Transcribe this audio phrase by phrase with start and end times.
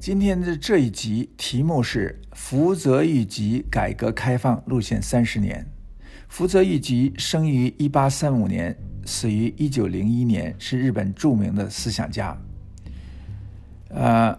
[0.00, 5.66] 今天的这一集题目是福泽谕吉改革开放路线三十年。
[6.28, 12.38] 福泽谕吉生于一八三五年，死于一九零一年，是日本著名的思想家。
[13.88, 14.38] 呃，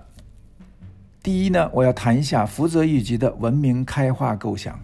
[1.21, 4.79] 第一呢，我要谈一下福泽谕吉的文明开化构想。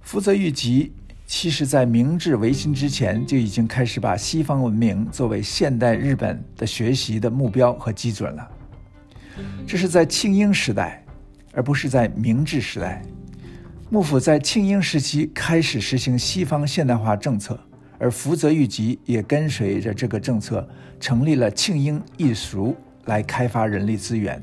[0.00, 0.92] 福泽谕吉
[1.26, 8.48] 其实在明治维新之前就已经开始把西方文明作为现代日本的学习的目标和基准了。
[9.66, 11.04] 这是在庆应时代，
[11.52, 13.02] 而不是在明治时代。
[13.90, 17.58] 幕府在庆应时期开始实行西方现代化政策，
[17.98, 20.68] 而福泽谕吉也跟随着这个政策，
[21.00, 24.42] 成立了庆应义塾来开发人力资源。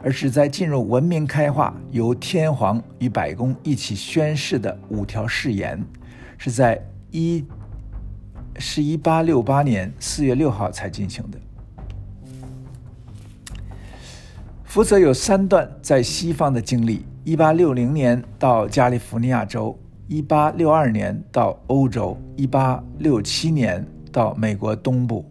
[0.00, 5.84] 而是在进入文明开化，由天皇与百宫一起宣誓的五条誓言，
[6.38, 6.80] 是在
[7.10, 7.44] 一
[8.60, 11.38] 是一八六八年四月六号才进行的。
[14.68, 19.74] 福泽有三段在西方的经历：一八六零年到加利福尼亚州，
[20.08, 25.24] 一八六二年到欧洲，一八六七年到美国东部。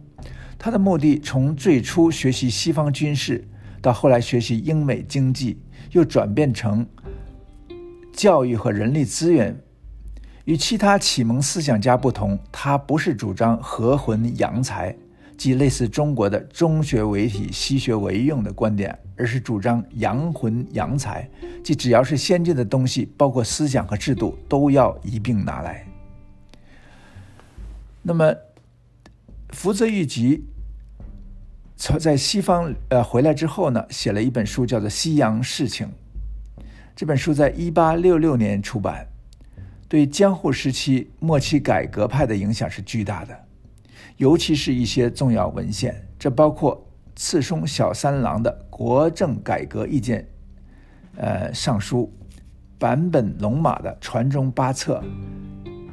[0.58, 3.48] 他的目的从最初学习西方军事，
[3.80, 6.84] 到后来学习英美经济，又转变成
[8.12, 9.56] 教育和人力资源。
[10.46, 14.96] 与其他启蒙思想家不同，他不是主张和魂洋才。
[15.38, 21.30] 即类似中国的“中学为体，西学为用”的观点，而是主张洋魂洋才，
[21.64, 25.86] 即只要是先进的东西，包括思想和制度，都要一并拿来。
[28.02, 28.34] 那么，
[29.50, 30.44] 福泽谕吉
[31.76, 35.88] 从在西方呃回来之后呢，写了一本书，叫做《西洋事情》。
[36.96, 39.06] 这本书在一八六六年出版，
[39.88, 43.47] 对江户时期末期改革派的影响是巨大的。
[44.18, 46.84] 尤其是一些重要文献，这包括
[47.16, 50.22] 次松小三郎的《国政改革意见》，
[51.18, 52.10] 呃，上书；
[52.80, 55.04] 坂本龙马的《传中八策》，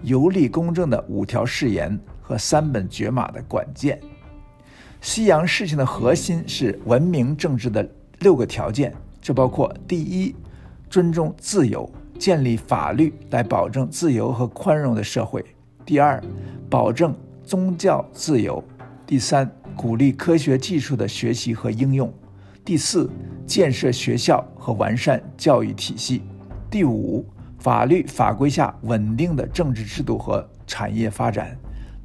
[0.02, 4.00] 游历公正的五条誓言和三本绝马的管见。
[5.02, 7.86] 西洋事情的核心是文明政治的
[8.20, 8.90] 六个条件，
[9.20, 10.34] 这包括：第一，
[10.88, 15.42] 尊重自由，建立法律来保证自由和宽容的社会；
[15.84, 16.18] 第二，
[16.70, 17.14] 保证。
[17.44, 18.62] 宗教自由，
[19.06, 22.08] 第三，鼓励科学技术的学习和应用；
[22.64, 23.10] 第四，
[23.46, 26.22] 建设学校和完善教育体系；
[26.70, 27.24] 第五，
[27.58, 31.48] 法律法规下稳定的政治制度和产业发展；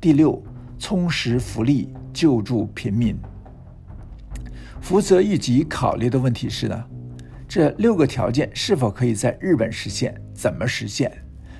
[0.01, 0.41] 第六，
[0.77, 3.17] 充实福利，救助贫民。
[4.81, 6.83] 福泽谕吉考虑的问题是呢，
[7.47, 10.13] 这六个条件是否可以在日本实现？
[10.33, 11.11] 怎么实现？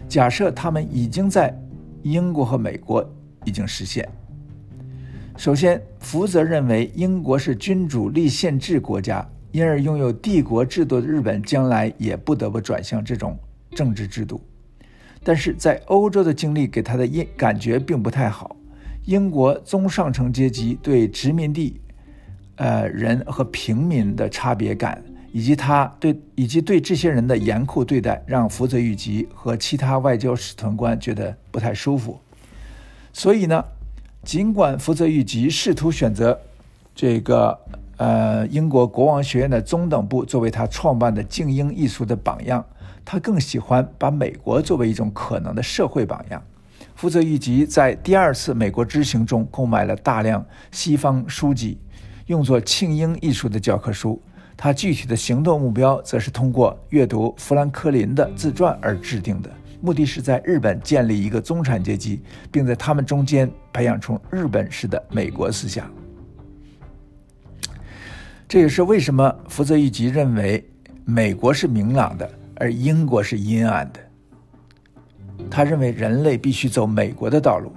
[0.07, 1.57] 假设他们已经在
[2.03, 3.09] 英国和美国。
[3.45, 4.07] 已经实现。
[5.37, 13.37] 首先，福泽认为英国是君主立宪制国家，因而拥有帝国制度的日本将来也不得不转向这种
[13.71, 14.41] 政治制度。
[15.23, 18.55] 但是在欧洲的经历给他的印感觉并不太好。
[19.05, 21.79] 英国中上层阶级对殖民地，
[22.57, 25.01] 呃人和平民的差别感，
[25.31, 32.19] 以及他对以及对这些人的严酷对待，让福泽谕吉和其他外交使团官觉得不太舒服。
[33.11, 33.63] 所以呢，
[34.23, 36.39] 尽管福泽谕吉试图选择
[36.93, 37.57] 这个
[37.97, 42.65] 呃英国国王学院的中等部作为他创办的静英艺术的榜样，
[43.03, 46.41] 他更喜欢把美国作为一种可能的社会榜样。
[46.95, 51.77] 福泽谕吉在第二次美国之行中购买了大量西方书籍，
[52.25, 54.21] 用作庆英艺术的教科书。
[54.57, 59.49] 他具体的行动目标则是通过阅读富兰克林的自传而制定的。
[59.81, 65.89] 目的是在日本建立一个中产阶级，并在他们中间培养出日本式的美国思想。
[68.47, 70.67] 这也是为什么福泽谕吉认为
[71.05, 73.99] 美国是明朗的，而英国是阴暗的。
[75.49, 77.71] 他认为人类必须走美国的道路。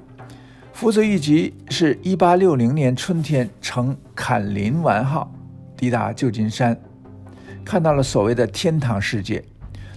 [0.72, 5.32] 福泽谕吉是一八六零年春天乘坎林丸号
[5.76, 6.76] 抵达旧金山，
[7.64, 9.44] 看到了所谓的天堂世界。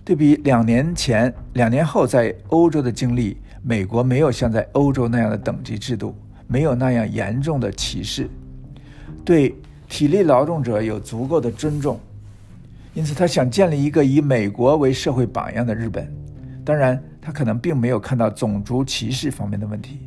[0.05, 6.15] 对比两年前、两年后在欧洲的经历，美国没有像在欧洲那样的等级制度，
[6.45, 8.29] 没有那样严重的歧视，
[9.25, 9.55] 对
[9.89, 11.99] 体力劳动者有足够的尊重，
[12.93, 16.07] 因此他想建立一个以美国为社会榜样的日本。
[16.63, 19.99] 当然，他可能并没有看到种族歧视方面的问题。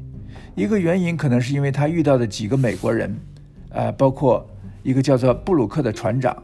[0.55, 3.19] 一个原因可能是因为他遇到的几个美国人，
[3.71, 4.49] 呃，包括
[4.85, 6.41] 一个叫做布鲁克的船长，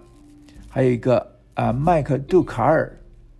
[0.69, 1.25] 还有一个
[1.55, 2.93] 啊麦克杜卡尔。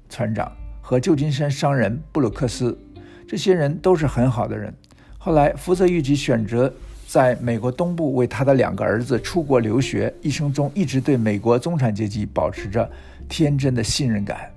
[0.09, 2.79] 船长和旧金山商人布鲁克斯，
[3.27, 4.73] 这些人都是很好的人。
[5.19, 6.73] 后来福泽谕吉选择
[7.06, 12.91] 在美国东部为他的两个儿子出国留学，一生中一直对美国中产阶级保持着
[13.29, 14.51] 天真的信任感。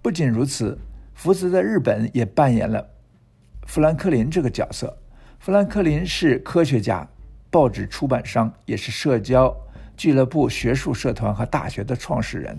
[0.00, 0.76] 不仅如此，
[1.14, 2.84] 福泽在日本也扮演了
[3.66, 4.96] 富兰克林这个角色。
[5.38, 7.08] 富兰克林是科学家、
[7.50, 9.54] 报纸出版商，也是社交
[9.96, 12.58] 俱乐部、学术社团和大学的创始人。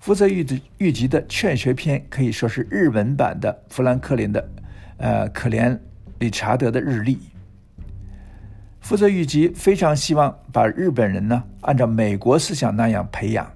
[0.00, 4.48] 福泽谕谕吉的《劝学篇》可以说是日文版的富兰克林的，
[4.98, 5.78] 呃，可怜
[6.18, 7.18] 理查德的日历。
[8.80, 13.50] 福泽谕吉非常希望把日本人呢按照美国思想那样培养。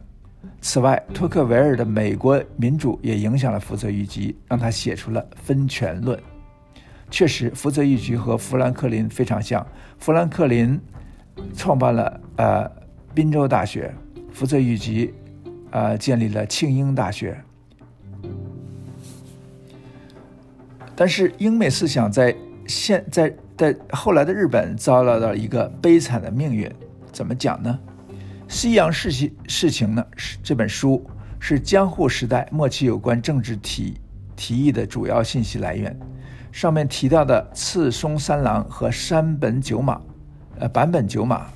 [0.61, 6.19] 此外，托克维尔的美国民主也影响了福泽谕吉，让他写出了《分权论》。
[7.11, 9.67] 确实，福泽谕吉和富兰克林非常像。
[9.99, 10.79] 富兰克林
[11.56, 12.70] 创办了呃
[13.14, 13.93] 宾州大学，
[14.32, 15.12] 福泽谕吉
[15.72, 17.36] 呃建立了庆应大学。
[20.94, 22.32] 但是，英美思想在
[22.69, 26.70] 现在在后来的日本遭到了一个悲惨的命运。
[27.10, 27.78] 怎么讲呢？
[28.46, 30.06] 西洋事情事情呢？
[30.16, 31.04] 是这本书
[31.40, 33.98] 是江户时代末期有关政治体
[34.36, 35.98] 提议的主要信息来源。
[36.52, 40.00] 上面提到的次松三郎和山本九马，
[40.58, 41.46] 呃，坂本九马，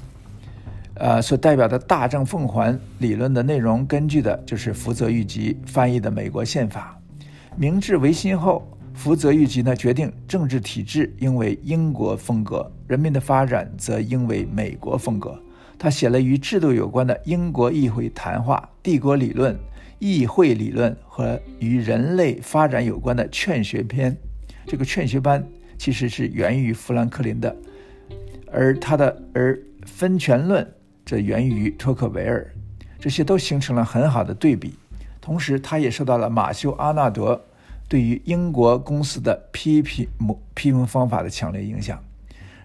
[0.99, 6.99] 呃，所代表的大政奉还理论的内容，根据的就是福泽谕吉翻译的美国宪法。
[7.57, 15.39] 明治维新后，福泽谕吉呢决定政治体制应为英国风格，人民的发展则应为美国风格。
[15.79, 19.55] 他写了与制度有关的《英国议会谈话》《帝国理论》
[19.99, 24.13] 《议会理论》和与人类发展有关的《劝学篇》。
[24.67, 25.47] 这个劝学班
[25.77, 27.55] 其实是源于富兰克林的，
[28.51, 30.67] 而他的而分权论
[31.07, 32.53] 这源于托克维尔，
[32.99, 34.75] 这些都形成了很好的对比。
[35.21, 37.45] 同时，他也受到了马修阿纳德
[37.89, 40.09] 对于英国公司的批评
[40.53, 42.03] 批评方法的强烈影响。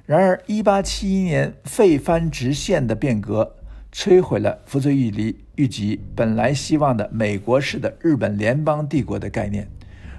[0.08, 3.56] 然而，1871年废藩直线的变革
[3.94, 9.68] 摧毁了福泽谕吉预吉本来希望的美国式的日本联邦帝国的概念，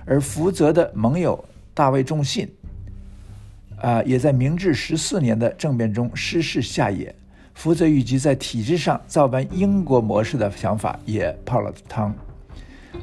[0.06, 2.48] 而福泽的盟友大卫仲信
[3.80, 7.12] 啊，也在明治十四年的政变中失势下野。
[7.54, 12.14] 福泽谕吉在体制上照搬英国模式的想法也泡了汤，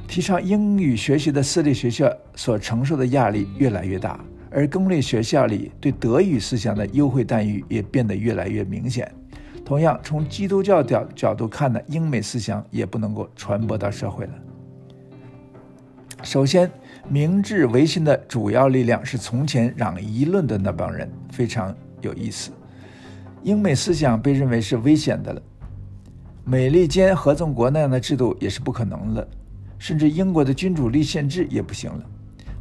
[0.07, 4.19] 提倡英语学习的私立学校所承受的压力越来越大。
[4.51, 9.10] 而公立学校里对德语思想的优惠待遇也变得越来越明显。
[9.63, 14.31] 同样，从基督教角角度看呢，英美思想也不能够传播到社会了。
[16.24, 16.69] 首先，
[17.07, 22.50] 明治维新的主要力量是从前攘夷论的那帮人，非常有意思。
[23.44, 25.42] 英美思想被认为是危险的了，
[26.44, 29.28] 美利坚合众国那样的制度也是不可能了，
[29.78, 32.04] 甚至英国的君主立宪制也不行了。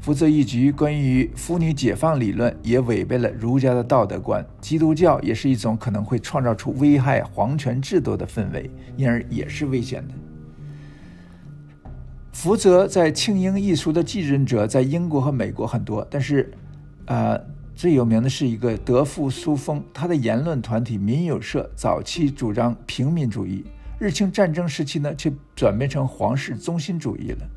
[0.01, 10.15] 福泽谕吉关于妇女解放理论也违背了儒家的道德观，基督教也是一种可能会创造出危害皇权制度的氛围，因而也是危险的。
[12.33, 16.53] 福泽在庆应一书的继任者在英国和美国很多，但是，
[17.07, 17.37] 呃，
[17.79, 23.65] 最有名的是一个德富苏峰，他的言论团体民友社早期主张平民主义，
[24.01, 27.49] 日清战争时期呢却转变成皇室中心主义了。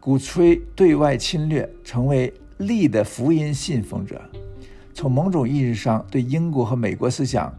[0.00, 4.18] 鼓吹对外侵略，成为利的福音信奉者。
[4.94, 7.52] 从某种意义上，对英国和美国思想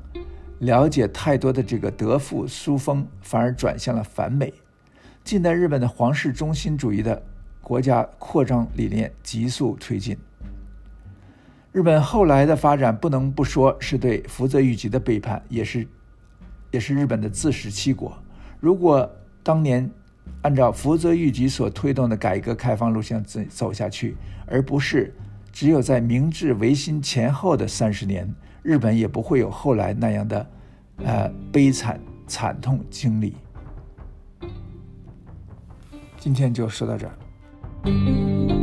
[0.58, 4.51] 了解太多的这个德富苏风，反而转向了反美。
[5.24, 7.22] 近代日本的皇室中心主义的
[7.62, 10.18] 国家扩张理念急速推进。
[11.72, 15.88] 日本后来的发展，不能不说是对福泽谕吉的背叛，也是，
[16.72, 18.18] 也是日本的自食其果。
[18.60, 19.10] 如果
[19.44, 19.90] 当年，
[20.42, 25.14] 按照福泽谕吉所推动的改革开放路线走走下去，而不是
[25.52, 28.34] 只有在明治维新前后的三十年，
[28.64, 30.48] 日本也不会有后来那样的
[31.04, 33.36] 呃悲惨惨痛经历。
[36.18, 38.59] 今天就说到这儿。